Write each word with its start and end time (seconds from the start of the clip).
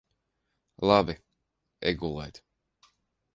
Labi. 0.91 1.17
Ej 1.91 1.99
gulēt. 2.05 2.43